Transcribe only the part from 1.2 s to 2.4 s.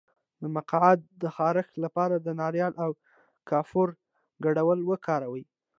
د خارښ لپاره د